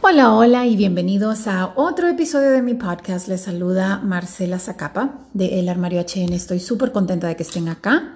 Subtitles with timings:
[0.00, 3.28] Hola, hola y bienvenidos a otro episodio de mi podcast.
[3.28, 6.32] Les saluda Marcela Zacapa de El Armario HN.
[6.32, 8.14] Estoy súper contenta de que estén acá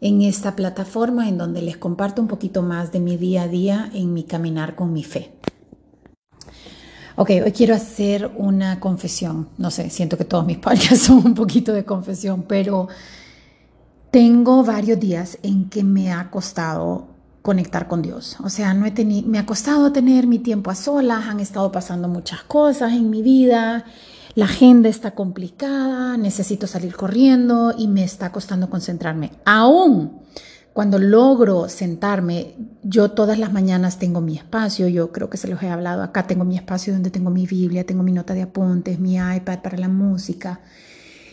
[0.00, 3.90] en esta plataforma en donde les comparto un poquito más de mi día a día
[3.94, 5.32] en mi caminar con mi fe.
[7.16, 9.48] Ok, hoy quiero hacer una confesión.
[9.56, 12.88] No sé, siento que todos mis podcasts son un poquito de confesión, pero
[14.10, 17.13] tengo varios días en que me ha costado
[17.44, 18.38] conectar con Dios.
[18.42, 21.70] O sea, no he tenido, me ha costado tener mi tiempo a solas, han estado
[21.70, 23.84] pasando muchas cosas en mi vida,
[24.34, 29.32] la agenda está complicada, necesito salir corriendo y me está costando concentrarme.
[29.44, 30.22] Aún
[30.72, 35.62] cuando logro sentarme, yo todas las mañanas tengo mi espacio, yo creo que se los
[35.62, 38.98] he hablado acá, tengo mi espacio donde tengo mi Biblia, tengo mi nota de apuntes,
[38.98, 40.60] mi iPad para la música.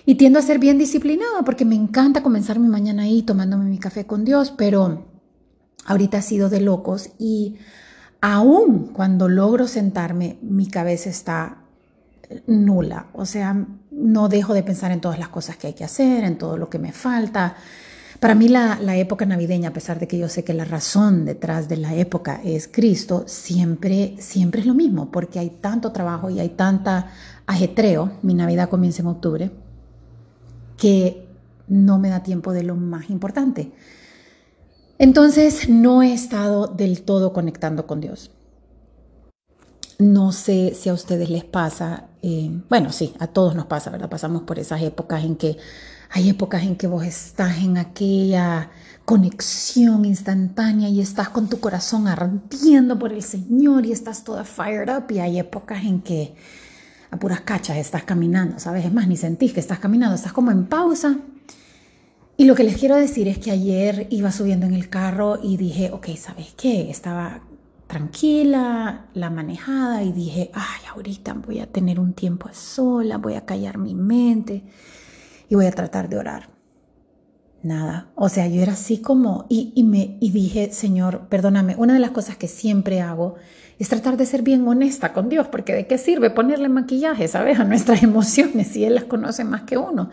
[0.05, 3.77] Y tiendo a ser bien disciplinada porque me encanta comenzar mi mañana ahí tomándome mi
[3.77, 5.10] café con Dios, pero
[5.85, 7.57] ahorita ha sido de locos y
[8.21, 11.57] aún cuando logro sentarme, mi cabeza está
[12.47, 13.07] nula.
[13.13, 16.37] O sea, no dejo de pensar en todas las cosas que hay que hacer, en
[16.37, 17.55] todo lo que me falta.
[18.19, 21.67] Para mí la, época navideña, a pesar de que yo sé que la razón detrás
[21.67, 26.39] de la época es Cristo, siempre, siempre es lo mismo, porque hay tanto trabajo y
[26.39, 27.09] hay tanta
[27.47, 29.51] ajetreo, mi Navidad comienza en octubre,
[30.77, 31.27] que
[31.67, 33.71] no me da tiempo de lo más importante,
[35.01, 38.29] entonces no he estado del todo conectando con Dios.
[39.97, 44.11] No sé si a ustedes les pasa, eh, bueno, sí, a todos nos pasa, ¿verdad?
[44.11, 45.57] Pasamos por esas épocas en que
[46.11, 48.69] hay épocas en que vos estás en aquella
[49.03, 54.95] conexión instantánea y estás con tu corazón ardiendo por el Señor y estás toda fired
[54.95, 56.35] up y hay épocas en que
[57.09, 58.85] a puras cachas estás caminando, ¿sabes?
[58.85, 61.17] Es más, ni sentís que estás caminando, estás como en pausa
[62.41, 65.57] y lo que les quiero decir es que ayer iba subiendo en el carro y
[65.57, 66.89] dije, ok, ¿sabes qué?
[66.89, 67.43] Estaba
[67.85, 73.45] tranquila, la manejada y dije, ay, ahorita voy a tener un tiempo sola, voy a
[73.45, 74.63] callar mi mente
[75.49, 76.49] y voy a tratar de orar.
[77.61, 81.93] Nada, o sea, yo era así como, y, y, me, y dije, Señor, perdóname, una
[81.93, 83.35] de las cosas que siempre hago
[83.77, 87.59] es tratar de ser bien honesta con Dios, porque de qué sirve ponerle maquillaje, ¿sabes?
[87.59, 90.09] A nuestras emociones si Él las conoce más que uno.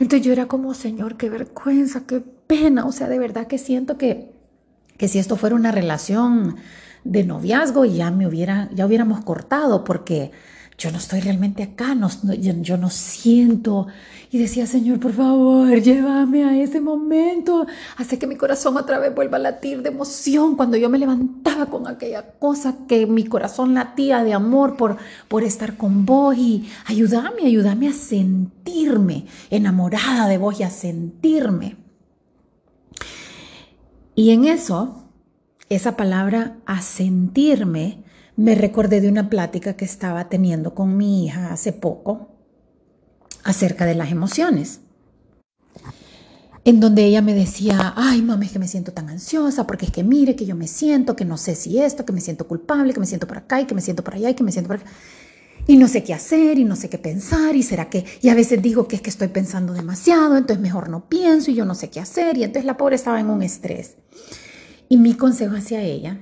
[0.00, 3.96] Entonces yo era como, Señor, qué vergüenza, qué pena, o sea, de verdad que siento
[3.96, 4.32] que,
[4.96, 6.56] que si esto fuera una relación
[7.04, 10.32] de noviazgo ya me hubiera, ya hubiéramos cortado, porque
[10.76, 13.86] yo no estoy realmente acá, no, yo, no siento.
[14.30, 19.14] Y decía, Señor, por favor, llévame a ese momento, hace que mi corazón otra vez
[19.14, 23.74] vuelva a latir de emoción cuando yo me levantaba con aquella cosa que mi corazón
[23.74, 24.96] latía de amor por,
[25.28, 31.76] por estar con vos y ayúdame, ayúdame a sentirme enamorada de vos y a sentirme.
[34.16, 35.08] Y en eso,
[35.68, 38.04] esa palabra a sentirme,
[38.36, 42.28] me recordé de una plática que estaba teniendo con mi hija hace poco
[43.44, 44.80] acerca de las emociones,
[46.64, 49.92] en donde ella me decía, ay mamá, es que me siento tan ansiosa, porque es
[49.92, 52.94] que mire que yo me siento, que no sé si esto, que me siento culpable,
[52.94, 54.68] que me siento por acá y que me siento por allá y que me siento
[54.68, 54.90] por acá.
[55.66, 58.34] Y no sé qué hacer y no sé qué pensar y será que, y a
[58.34, 61.74] veces digo que es que estoy pensando demasiado, entonces mejor no pienso y yo no
[61.74, 63.96] sé qué hacer y entonces la pobre estaba en un estrés.
[64.88, 66.18] Y mi consejo hacia ella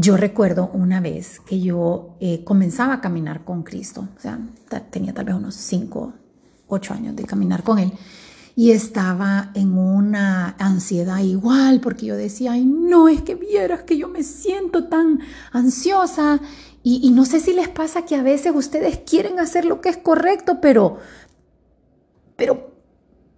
[0.00, 4.38] yo recuerdo una vez que yo eh, comenzaba a caminar con Cristo, o sea,
[4.90, 6.12] tenía tal vez unos 5,
[6.68, 7.92] 8 años de caminar con Él,
[8.56, 13.98] y estaba en una ansiedad igual, porque yo decía, ay, no, es que vieras que
[13.98, 15.20] yo me siento tan
[15.52, 16.40] ansiosa,
[16.82, 19.90] y, y no sé si les pasa que a veces ustedes quieren hacer lo que
[19.90, 20.98] es correcto, pero,
[22.36, 22.69] pero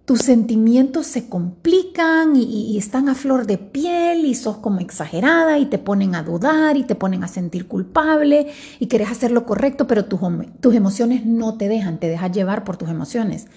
[0.05, 5.67] tus sentimientos se complican y, están a flor de piel y sos como exagerada y
[5.67, 8.47] te ponen a dudar y te ponen a sentir culpable
[8.79, 10.19] y querés hacer lo correcto, pero tus,
[10.59, 13.47] tus emociones no te dejan, te dejas llevar por tus emociones.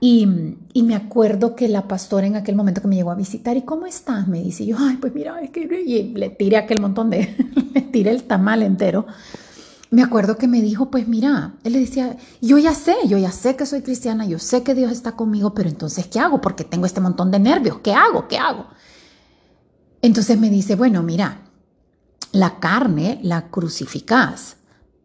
[0.00, 3.62] Y, me acuerdo que la pastora en aquel momento que me llegó a visitar, ¿y
[3.62, 4.28] cómo estás?
[4.28, 7.34] Me dice, yo, ay, pues mira, es que y le tiré aquel montón de,
[7.74, 9.06] le tiré el tamal entero
[9.90, 13.30] me acuerdo que me dijo, pues mira, él le decía, yo ya sé, yo ya
[13.30, 16.40] sé que soy cristiana, yo sé que Dios está conmigo, pero entonces, ¿qué hago?
[16.40, 18.26] Porque tengo este montón de nervios, ¿qué hago?
[18.26, 18.66] ¿Qué hago?
[20.02, 21.42] Entonces me dice, bueno, mira,
[22.32, 24.56] la carne la crucificás,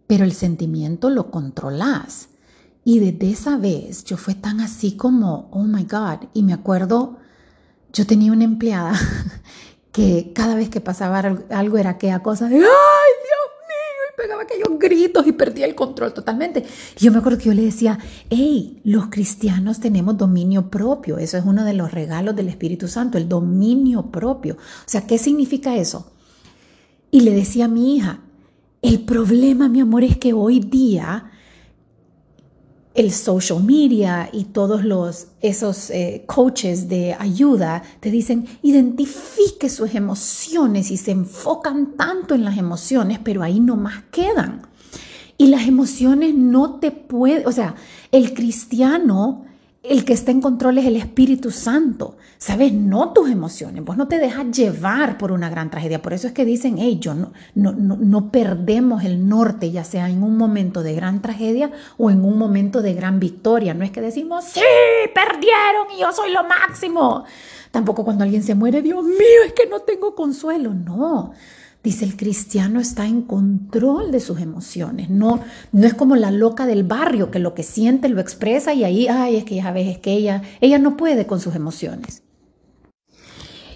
[0.07, 2.29] pero el sentimiento lo controlás.
[2.83, 7.17] Y desde esa vez yo fue tan así como, oh my God, y me acuerdo,
[7.93, 8.93] yo tenía una empleada
[9.91, 13.38] que cada vez que pasaba algo era aquella cosa de, ¡ay, Dios!
[14.79, 16.65] Gritos y perdía el control totalmente.
[16.99, 17.99] Y yo me acuerdo que yo le decía,
[18.29, 21.17] hey, los cristianos tenemos dominio propio.
[21.17, 24.55] Eso es uno de los regalos del Espíritu Santo, el dominio propio.
[24.55, 26.11] O sea, ¿qué significa eso?
[27.11, 28.21] Y le decía a mi hija,
[28.81, 31.31] el problema, mi amor, es que hoy día
[32.93, 39.95] el social media y todos los esos eh, coaches de ayuda te dicen identifique sus
[39.95, 44.68] emociones y se enfocan tanto en las emociones, pero ahí no más quedan.
[45.39, 47.73] Y las emociones no te pueden, o sea,
[48.11, 49.45] el cristiano
[49.81, 52.73] el que está en control es el Espíritu Santo, ¿sabes?
[52.73, 53.83] No tus emociones.
[53.85, 56.01] Vos no te dejas llevar por una gran tragedia.
[56.01, 60.09] Por eso es que dicen, hey, yo no, no, no, perdemos el norte, ya sea
[60.09, 63.73] en un momento de gran tragedia o en un momento de gran victoria.
[63.73, 64.61] No es que decimos, sí,
[65.15, 67.23] perdieron y yo soy lo máximo.
[67.71, 70.73] Tampoco cuando alguien se muere, Dios mío, es que no tengo consuelo.
[70.73, 71.31] No.
[71.81, 75.39] Dice, el cristiano está en control de sus emociones, no,
[75.71, 79.07] no es como la loca del barrio que lo que siente lo expresa y ahí,
[79.07, 82.23] ay, es que ya ves, es que ella, ella no puede con sus emociones.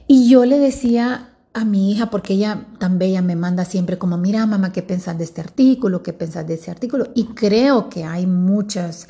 [0.05, 4.17] Y yo le decía a mi hija, porque ella tan bella me manda siempre como,
[4.17, 6.03] mira mamá, ¿qué pensás de este artículo?
[6.03, 7.09] ¿Qué pensás de ese artículo?
[7.15, 9.07] Y creo que hay muchas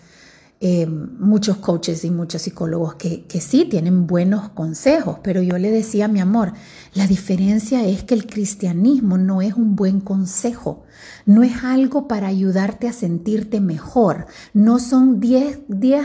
[0.65, 5.69] eh, muchos coaches y muchos psicólogos que, que sí tienen buenos consejos, pero yo le
[5.69, 6.53] decía, mi amor,
[6.93, 10.85] la diferencia es que el cristianismo no es un buen consejo,
[11.25, 15.59] no es algo para ayudarte a sentirte mejor, no son 10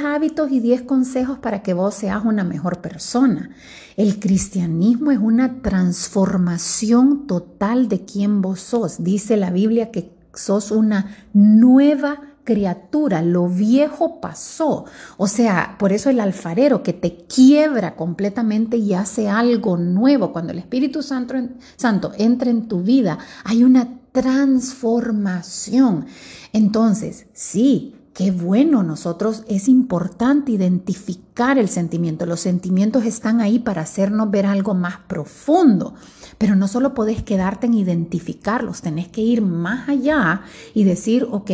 [0.05, 3.51] hábitos y 10 consejos para que vos seas una mejor persona.
[3.97, 9.05] El cristianismo es una transformación total de quien vos sos.
[9.05, 14.87] Dice la Biblia que sos una nueva criatura, lo viejo pasó.
[15.19, 20.33] O sea, por eso el alfarero que te quiebra completamente y hace algo nuevo.
[20.33, 21.35] Cuando el Espíritu Santo,
[21.77, 26.07] Santo entra en tu vida, hay una transformación.
[26.55, 32.27] Entonces, sí, Qué bueno, nosotros es importante identificar el sentimiento.
[32.27, 35.95] Los sentimientos están ahí para hacernos ver algo más profundo,
[36.37, 40.43] pero no solo podés quedarte en identificarlos, tenés que ir más allá
[40.75, 41.51] y decir, ok,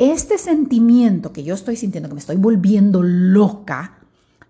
[0.00, 4.00] este sentimiento que yo estoy sintiendo, que me estoy volviendo loca,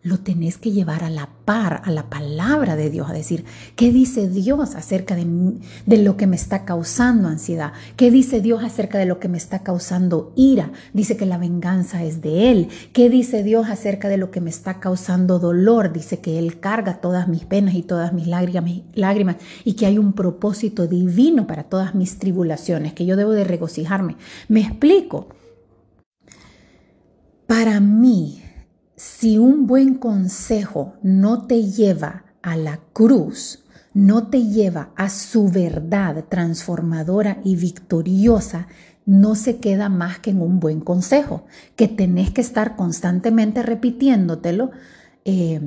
[0.03, 3.45] lo tenés que llevar a la par, a la palabra de Dios, a decir,
[3.77, 5.27] ¿qué dice Dios acerca de,
[5.85, 7.73] de, lo que me está causando ansiedad?
[7.97, 10.73] ¿Qué dice Dios acerca de lo que me está causando ira?
[10.95, 12.69] Dice que la venganza es de Él.
[12.95, 15.93] ¿Qué dice Dios acerca de lo que me está causando dolor?
[15.93, 19.99] Dice que Él carga todas mis penas y todas mis lágrimas, lágrimas y que hay
[19.99, 24.17] un propósito divino para todas mis tribulaciones, que yo debo de regocijarme.
[24.49, 25.29] ¿Me explico?
[27.51, 28.45] Para mí,
[28.95, 35.49] si un buen consejo no te lleva a la cruz, no te lleva a su
[35.49, 38.69] verdad transformadora y victoriosa,
[39.05, 41.45] no se queda más que en un buen consejo,
[41.75, 44.71] que tenés que estar constantemente repitiéndotelo,
[45.25, 45.61] eh,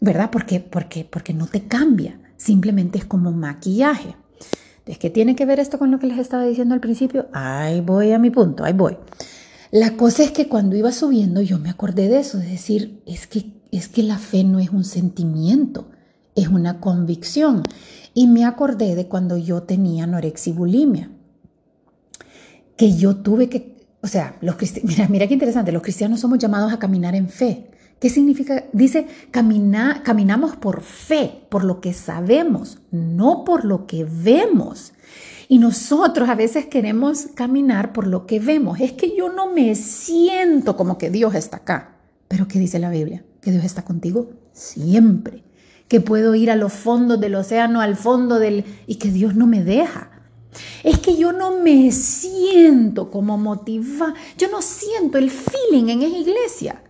[0.00, 0.30] ¿verdad?
[0.30, 4.16] Porque, porque, porque no te cambia, simplemente es como maquillaje.
[4.86, 7.26] ¿Es que tiene que ver esto con lo que les estaba diciendo al principio?
[7.34, 8.96] Ahí voy a mi punto, ahí voy.
[9.70, 13.26] La cosa es que cuando iba subiendo yo me acordé de eso, de decir, es
[13.26, 15.90] que, es que la fe no es un sentimiento,
[16.34, 17.62] es una convicción.
[18.14, 21.10] Y me acordé de cuando yo tenía anorexia y bulimia,
[22.76, 26.72] que yo tuve que, o sea, los mira, mira qué interesante, los cristianos somos llamados
[26.72, 27.70] a caminar en fe.
[27.98, 28.64] ¿Qué significa?
[28.72, 34.92] Dice, camina, caminamos por fe, por lo que sabemos, no por lo que vemos.
[35.48, 38.80] Y nosotros a veces queremos caminar por lo que vemos.
[38.80, 41.96] Es que yo no me siento como que Dios está acá.
[42.28, 43.24] Pero ¿qué dice la Biblia?
[43.40, 45.44] Que Dios está contigo siempre.
[45.88, 48.64] Que puedo ir a los fondos del océano, al fondo del...
[48.86, 50.10] y que Dios no me deja.
[50.82, 54.14] Es que yo no me siento como motivada.
[54.36, 56.82] Yo no siento el feeling en esa iglesia.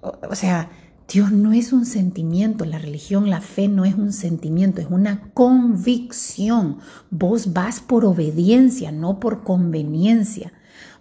[0.00, 0.70] O sea,
[1.08, 5.30] Dios no es un sentimiento, la religión, la fe no es un sentimiento, es una
[5.34, 6.78] convicción.
[7.10, 10.52] Vos vas por obediencia, no por conveniencia.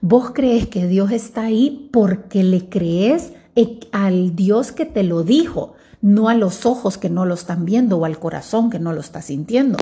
[0.01, 3.31] Vos crees que Dios está ahí porque le crees
[3.91, 7.98] al Dios que te lo dijo, no a los ojos que no lo están viendo
[7.98, 9.77] o al corazón que no lo está sintiendo.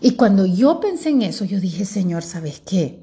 [0.00, 3.02] Y cuando yo pensé en eso, yo dije, Señor, ¿sabes qué?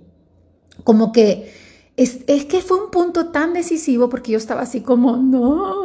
[0.86, 1.52] Como que
[1.98, 5.85] es que fue un punto tan decisivo porque yo estaba así como, no,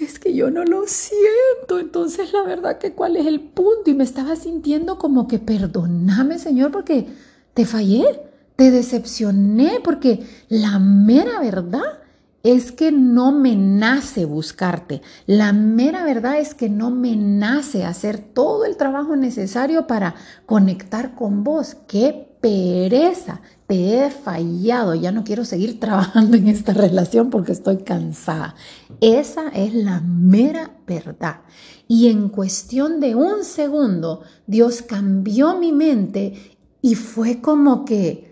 [0.00, 1.78] es que yo no lo siento.
[1.78, 3.90] Entonces, la verdad que cuál es el punto.
[3.90, 7.06] Y me estaba sintiendo como que perdóname, Señor, porque
[7.54, 8.20] te fallé,
[8.56, 11.98] te decepcioné, porque la mera verdad
[12.42, 15.02] es que no me nace buscarte.
[15.26, 20.14] La mera verdad es que no me nace hacer todo el trabajo necesario para
[20.46, 21.76] conectar con vos.
[21.86, 23.40] ¡Qué pereza!
[23.68, 28.54] Te he fallado, ya no quiero seguir trabajando en esta relación porque estoy cansada.
[29.00, 31.42] Esa es la mera verdad.
[31.86, 38.28] Y en cuestión de un segundo, Dios cambió mi mente y fue como que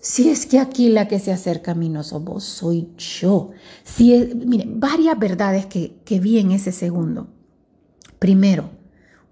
[0.00, 3.50] si es que aquí la que se acerca a mí no vos, soy yo.
[3.82, 7.26] Si es, mire, varias verdades que, que vi en ese segundo.
[8.20, 8.70] Primero,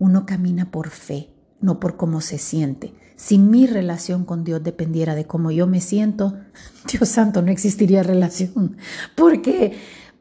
[0.00, 1.30] uno camina por fe,
[1.60, 2.94] no por cómo se siente.
[3.16, 6.34] Si mi relación con Dios dependiera de cómo yo me siento,
[6.92, 8.76] Dios santo, no existiría relación.
[9.14, 9.72] Porque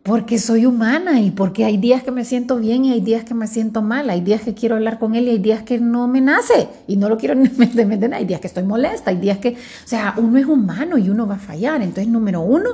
[0.03, 3.33] porque soy humana y porque hay días que me siento bien y hay días que
[3.33, 6.09] me siento mal, hay días que quiero hablar con él y hay días que no
[6.09, 9.51] me nace y no lo quiero meter, hay días que estoy molesta, hay días que,
[9.51, 11.81] o sea, uno es humano y uno va a fallar.
[11.81, 12.71] Entonces, número uno,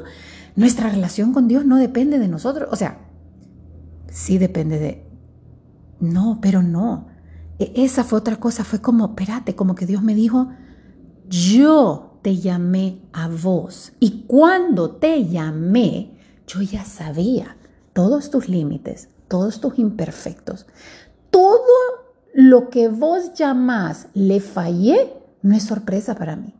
[0.55, 2.97] nuestra relación con Dios no depende de nosotros, o sea,
[4.11, 5.05] sí depende de,
[5.99, 7.09] no, pero no.
[7.59, 10.49] E, esa fue otra cosa, fue como, espérate, como que Dios me dijo,
[11.27, 17.57] yo te llamé a vos y cuando te llamé, yo ya sabía
[17.93, 20.65] todos tus límites, todos tus imperfectos.
[21.29, 21.61] Todo
[22.33, 26.55] lo que vos llamás le fallé no es sorpresa para mí.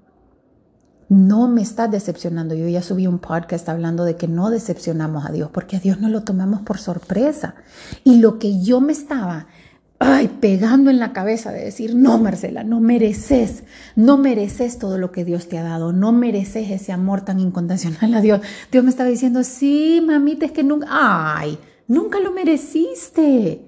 [1.10, 2.53] No me estás decepcionando.
[2.53, 6.00] Yo ya subí un podcast hablando de que no decepcionamos a Dios, porque a Dios
[6.00, 7.56] no lo tomamos por sorpresa.
[8.03, 9.48] Y lo que yo me estaba
[10.00, 13.63] ay, pegando en la cabeza de decir, no, Marcela, no mereces,
[13.96, 18.13] no mereces todo lo que Dios te ha dado, no mereces ese amor tan incondicional
[18.13, 18.39] a Dios.
[18.72, 23.65] Dios me estaba diciendo, sí, mamita, es que nunca, ay, nunca lo mereciste.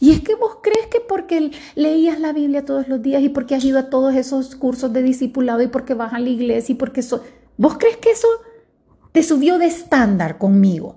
[0.00, 3.54] Y es que vos crees que porque leías la Biblia todos los días y porque
[3.54, 6.76] has ido a todos esos cursos de discipulado y porque vas a la iglesia y
[6.76, 7.22] porque eso,
[7.56, 8.28] vos crees que eso
[9.12, 10.96] te subió de estándar conmigo.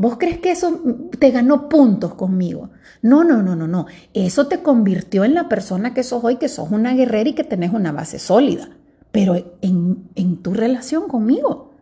[0.00, 0.80] ¿Vos crees que eso
[1.18, 2.70] te ganó puntos conmigo?
[3.02, 3.84] No, no, no, no, no.
[4.14, 7.44] Eso te convirtió en la persona que sos hoy, que sos una guerrera y que
[7.44, 8.70] tenés una base sólida.
[9.12, 11.72] Pero en, en tu relación conmigo,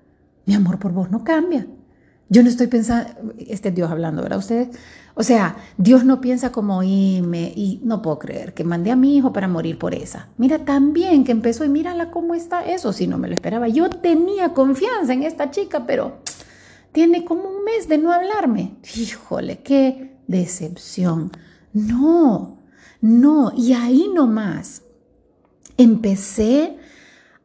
[0.47, 1.69] mi amor por vos no cambia.
[2.29, 3.09] Yo no estoy pensando,
[3.39, 4.39] este es Dios hablando, ¿verdad?
[4.39, 4.77] Ustedes,
[5.15, 9.17] o sea, Dios no piensa como irme y no puedo creer que mandé a mi
[9.17, 10.27] hijo para morir por esa.
[10.39, 13.69] Mira también que empezó y mírala cómo está eso, si no me lo esperaba.
[13.69, 16.19] Yo tenía confianza en esta chica, pero
[16.93, 18.77] tiene como un mes de no hablarme.
[18.97, 21.33] Híjole, qué decepción.
[21.73, 22.59] No,
[23.01, 23.53] no.
[23.57, 24.83] Y ahí nomás
[25.77, 26.77] empecé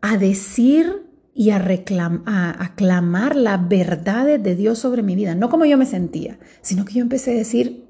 [0.02, 5.36] a decir y a, a aclamar las verdades de Dios sobre mi vida.
[5.36, 7.88] No como yo me sentía, sino que yo empecé a decir,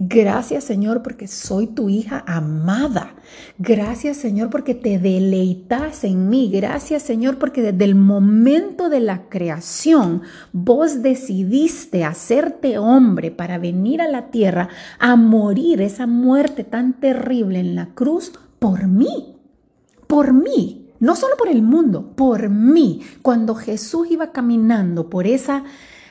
[0.00, 3.16] Gracias Señor porque soy tu hija amada.
[3.58, 6.50] Gracias Señor porque te deleitas en mí.
[6.52, 14.00] Gracias Señor porque desde el momento de la creación vos decidiste hacerte hombre para venir
[14.00, 14.68] a la tierra
[15.00, 19.34] a morir esa muerte tan terrible en la cruz por mí.
[20.06, 20.92] Por mí.
[21.00, 23.00] No solo por el mundo, por mí.
[23.22, 25.64] Cuando Jesús iba caminando por esa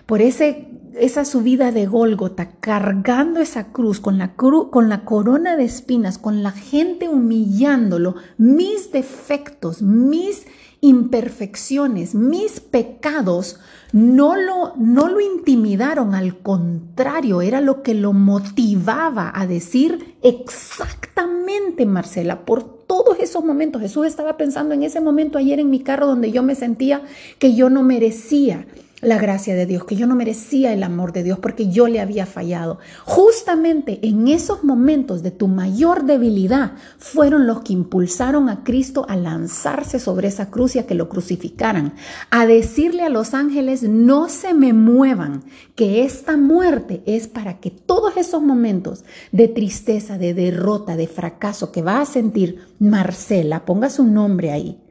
[0.08, 0.67] por ese
[1.00, 6.44] esa subida de Gólgota, cargando esa cruz con la, con la corona de espinas, con
[6.44, 10.46] la gente humillándolo, mis defectos, mis
[10.82, 13.60] imperfecciones, mis pecados,
[13.92, 21.86] no lo, no lo intimidaron, al contrario, era lo que lo motivaba a decir exactamente,
[21.86, 23.82] Marcela, por todos esos momentos.
[23.82, 27.02] Jesús estaba pensando en ese momento ayer en mi carro donde yo me sentía
[27.40, 28.66] que yo no merecía
[29.02, 32.00] la gracia de Dios, que yo no merecía el amor de Dios porque yo le
[32.00, 32.80] había fallado.
[33.06, 39.16] Justamente en esos momentos de tu mayor debilidad fueron los que impulsaron a Cristo a
[39.16, 41.94] lanzarse sobre esa cruz y a que lo crucificaran,
[42.32, 45.44] a decirle a los ángeles, no se me muevan,
[45.76, 51.72] que esta muerte es para que todos esos momentos de tristeza, de derrota, de fracaso
[51.72, 54.82] que va a sentir Marcela, ponga su nombre ahí,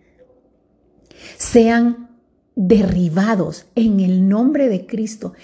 [1.38, 2.05] sean
[2.56, 5.34] derribados en el nombre de Cristo.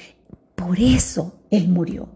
[0.57, 2.09] Por eso Él murió.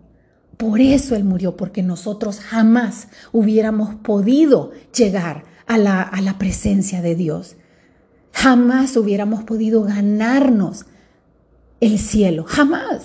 [0.57, 7.03] Por eso Él murió, porque nosotros jamás hubiéramos podido llegar a la, a la presencia
[7.03, 7.57] de Dios.
[8.33, 10.87] Jamás hubiéramos podido ganarnos
[11.81, 12.45] el cielo.
[12.45, 13.03] Jamás.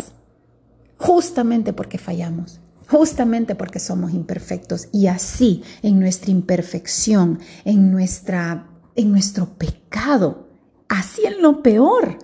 [0.98, 2.62] Justamente porque fallamos.
[2.88, 4.88] Justamente porque somos imperfectos.
[4.94, 10.51] Y así, en nuestra imperfección, en, nuestra, en nuestro pecado,
[10.92, 12.18] así en lo peor,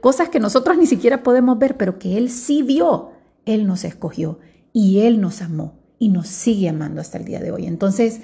[0.00, 3.12] cosas que nosotros ni siquiera podemos ver, pero que Él sí vio.
[3.46, 4.38] Él nos escogió
[4.72, 7.66] y Él nos amó y nos sigue amando hasta el día de hoy.
[7.66, 8.20] Entonces,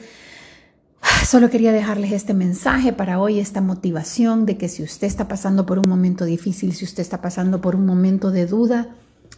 [1.24, 5.64] Solo quería dejarles este mensaje para hoy, esta motivación de que si usted está pasando
[5.64, 8.88] por un momento difícil, si usted está pasando por un momento de duda,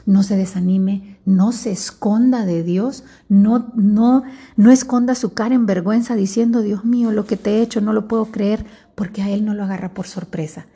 [0.08, 4.22] no se desanime, no se esconda de Dios, no, no,
[4.56, 7.92] no esconda su cara en vergüenza diciendo, Dios mío, lo que te he hecho no
[7.92, 10.66] lo puedo creer, porque a Él no lo agarra por sorpresa.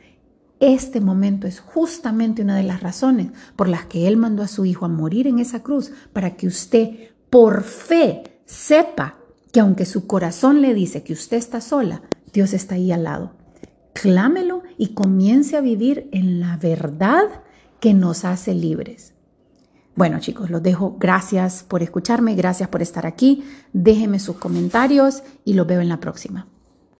[0.59, 4.65] Este momento es justamente una de las razones por las que Él mandó a su
[4.65, 6.89] Hijo a morir en esa cruz, para que usted
[7.31, 9.15] por fe sepa
[9.51, 13.33] que aunque su corazón le dice que usted está sola, Dios está ahí al lado.
[13.93, 17.41] Clámelo y comience a vivir en la verdad
[17.79, 19.12] que nos hace libres.
[19.95, 20.97] Bueno chicos, los dejo.
[20.99, 23.43] Gracias por escucharme, gracias por estar aquí.
[23.73, 26.47] Déjenme sus comentarios y los veo en la próxima.